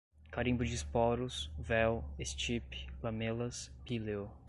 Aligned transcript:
carimbo 0.31 0.65
de 0.65 0.73
esporos, 0.73 1.51
véu, 1.59 2.03
estipe, 2.17 2.87
lamelas, 3.03 3.69
píleo 3.85 4.31